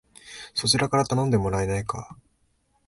[0.55, 2.17] そちらから頼んでもらえないか